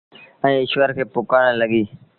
[0.43, 1.87] ائيٚݩ ايٚشور کي پُڪآرڻ لڳيٚ۔